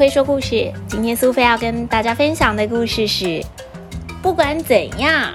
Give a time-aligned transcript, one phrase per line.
[0.00, 0.72] 菲说故事。
[0.88, 3.44] 今天苏菲要跟大家分享的故事是：
[4.22, 5.30] 不管怎样，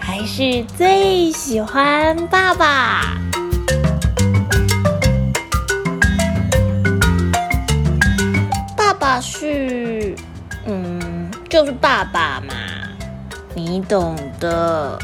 [0.00, 3.16] 还是最喜欢爸爸。
[8.76, 10.12] 爸爸是，
[10.66, 12.52] 嗯，就是爸爸嘛，
[13.54, 14.98] 你懂的。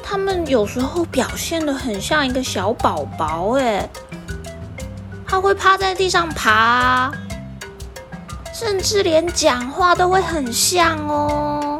[0.00, 3.86] 他们有时候表现的很像一个小宝宝，哎，
[5.28, 7.12] 他会趴在地上爬，
[8.52, 11.78] 甚至连讲话都会很像哦。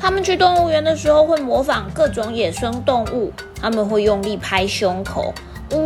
[0.00, 3.30] 他们去动物园的时候会模仿各种野生动物，
[3.60, 5.32] 他们会用力拍胸口，
[5.70, 5.76] 呜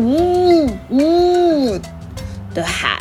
[0.00, 1.80] 呜呜
[2.52, 2.98] 的喊。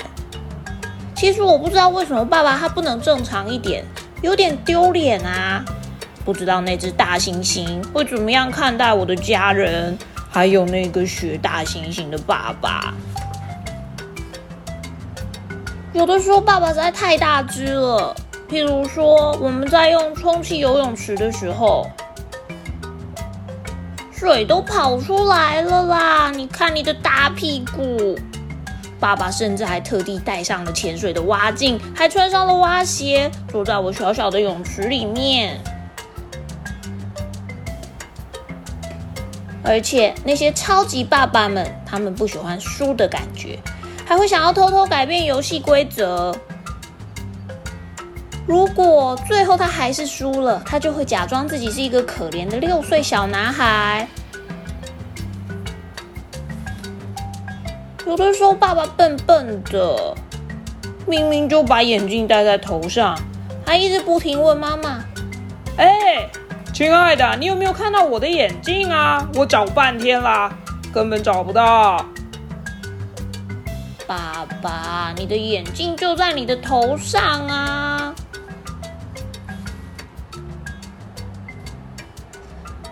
[1.15, 3.83] 其实我不知道为什么爸爸他不能正常一点。
[4.21, 5.63] 有点丢脸啊！
[6.25, 9.95] 不知道那只大猩猩会怎么样看待我的家人，
[10.27, 12.91] 还有那个学大猩猩的爸爸。
[15.93, 18.15] 有的时候爸爸实在太大只了，
[18.49, 21.87] 譬如说我们在用充气游泳池的时候，
[24.11, 26.31] 水都跑出来了啦！
[26.31, 28.17] 你看你的大屁股。
[28.99, 35.59] 爸爸甚至还特地带上了潜水的蛙镜，还穿上了蛙鞋，坐在我小小的泳池里面。
[39.65, 43.57] 而且那些超级爸爸们，他们不喜欢输的感觉，
[44.05, 46.33] 还会想要偷偷改变游戏规则。
[48.47, 54.07] 如果最后他还是输了，他就会假装自己是一个可怜的六岁小男孩。
[58.05, 60.15] 有的时候，爸爸笨笨的，
[61.07, 63.17] 明明就把眼镜戴在头上，
[63.65, 65.03] 还一直不停问妈妈
[65.77, 66.29] ：“哎，
[66.75, 69.25] 亲爱的，你有没有看到我的眼镜啊？
[69.35, 70.53] 我找半天啦，
[70.93, 72.05] 根本找不到。”
[74.05, 78.13] 爸爸，你的眼镜就在你的头上啊！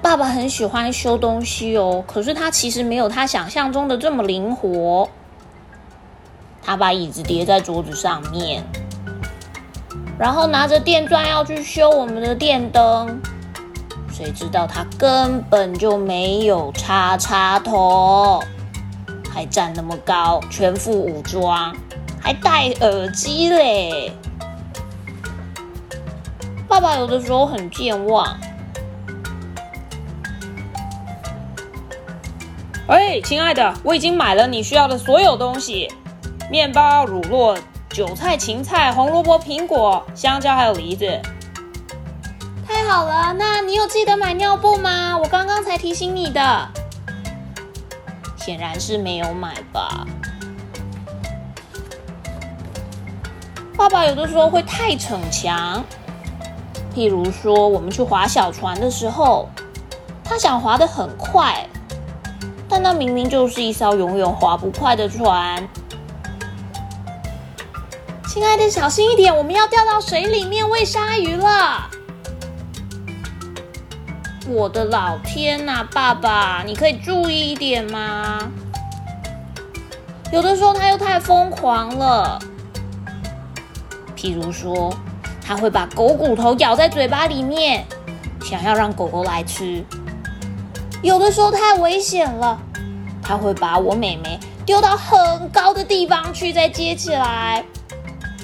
[0.02, 5.10] 爸爸很喜欢修东西哦，可是他其实没有他想象中的这么灵活。
[6.62, 8.64] 他把椅子叠在桌子上面，
[10.18, 13.22] 然后拿着电钻要去修我们的电灯，
[14.14, 18.40] 谁知道他根本就没有插插头，
[19.34, 21.76] 还站那么高，全副武装，
[22.22, 24.14] 还戴耳机嘞。
[26.68, 28.38] 爸爸有的时候很健忘。
[32.88, 35.92] 喂，亲爱的，我已经买了你需要的所有东西：
[36.52, 37.58] 面包、乳酪、
[37.90, 41.20] 韭菜、芹菜、红萝卜、苹果、香蕉，还有梨子。
[42.88, 45.18] 好了，那你有记得买尿布吗？
[45.18, 46.70] 我刚刚才提醒你的。
[48.38, 50.06] 显然是没有买吧。
[53.76, 55.84] 爸爸有的时候会太逞强，
[56.94, 59.50] 譬如说我们去划小船的时候，
[60.24, 61.68] 他想划得很快。
[62.70, 65.68] 但那明明就是一艘永远划不快的船。
[68.28, 71.90] 亲爱的，小心一点，我们要掉到水里面喂鲨鱼了！
[74.48, 78.40] 我的老天呐，爸爸，你可以注意一点吗？
[80.32, 82.38] 有的时候他又太疯狂了，
[84.18, 84.94] 譬如说，
[85.46, 87.86] 他会把狗骨头咬在嘴巴里面，
[88.42, 89.84] 想要让狗狗来吃。
[91.02, 92.60] 有的时候太危险了，
[93.22, 97.64] 他会把我妹妹丢到很高的地方去，再接起来。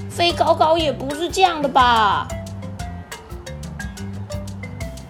[0.10, 2.28] 飞高高也不是这样的吧？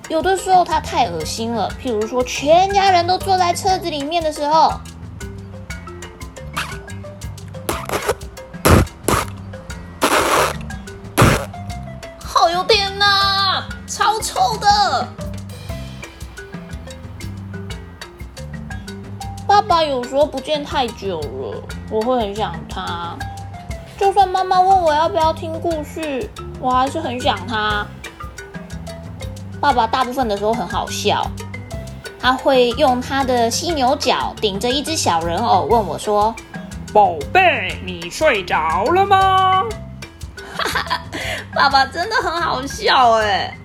[0.10, 4.74] 有的时候他太恶心了，譬如说全家人都坐在车子里面的时候，
[12.24, 15.08] 好有天哪，超臭的！
[19.48, 23.16] 爸爸有时候不见太久了，我会很想他。
[23.96, 26.28] 就算妈妈问我要不要听故事，
[26.60, 27.86] 我还是很想他。
[29.60, 31.30] 爸爸大部分的时候很好笑，
[32.20, 36.34] 他会用他的犀牛角顶着一只小人偶问我说
[36.94, 39.64] ：“宝贝，你睡着了吗？”
[40.58, 41.02] 哈哈，
[41.54, 43.58] 爸爸真的很好笑哎，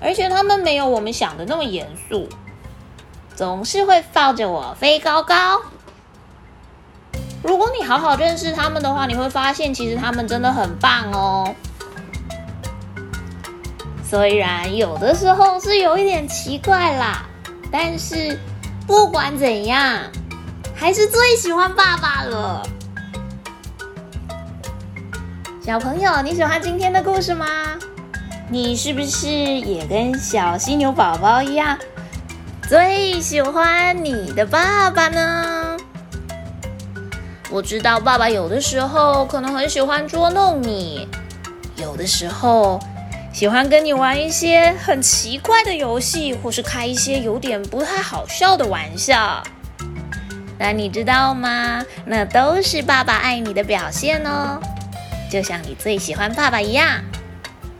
[0.00, 2.28] 而且他们没有我们想的那么严肃。
[3.34, 5.60] 总是会抱着我飞高高。
[7.42, 11.52] 如果你好好认识他们的话，你会发现其实他们真的很棒哦。
[14.12, 17.24] 虽然有的时候是有一点奇怪啦，
[17.70, 18.38] 但是
[18.86, 20.02] 不管怎样，
[20.74, 22.62] 还是最喜欢爸爸了。
[25.64, 27.46] 小朋友，你喜欢今天的故事吗？
[28.50, 31.78] 你是不是也跟小犀牛宝宝一样，
[32.68, 35.74] 最喜欢你的爸爸呢？
[37.50, 41.08] 我知道爸爸有的时候可能很喜欢捉弄你，
[41.76, 42.78] 有的时候
[43.32, 49.42] 喜欢跟你玩一些很奇怪的游戏，或是开一些有点不太好笑的玩笑。
[50.58, 51.84] 那你知道吗？
[52.04, 54.60] 那都是爸爸爱你的表现哦。
[55.30, 57.02] 就像你最喜欢爸爸一样，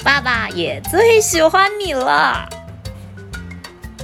[0.03, 2.49] 爸爸也最喜欢你了。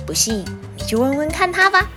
[0.06, 0.44] 不信，
[0.76, 1.88] 你就问问看他吧。